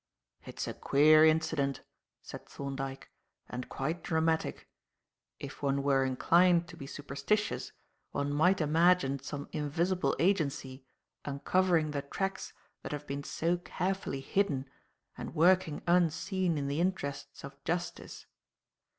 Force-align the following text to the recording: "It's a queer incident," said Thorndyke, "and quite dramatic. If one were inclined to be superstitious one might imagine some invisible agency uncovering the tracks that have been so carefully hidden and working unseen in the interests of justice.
"It's 0.45 0.67
a 0.67 0.73
queer 0.73 1.23
incident," 1.25 1.81
said 2.23 2.49
Thorndyke, 2.49 3.11
"and 3.47 3.69
quite 3.69 4.01
dramatic. 4.03 4.67
If 5.39 5.61
one 5.61 5.83
were 5.83 6.03
inclined 6.03 6.67
to 6.69 6.75
be 6.75 6.87
superstitious 6.87 7.71
one 8.09 8.33
might 8.33 8.61
imagine 8.61 9.19
some 9.19 9.47
invisible 9.51 10.15
agency 10.17 10.87
uncovering 11.23 11.91
the 11.91 12.01
tracks 12.01 12.51
that 12.81 12.91
have 12.93 13.05
been 13.05 13.23
so 13.23 13.57
carefully 13.57 14.21
hidden 14.21 14.67
and 15.15 15.35
working 15.35 15.83
unseen 15.85 16.57
in 16.57 16.67
the 16.67 16.81
interests 16.81 17.43
of 17.43 17.63
justice. 17.63 18.25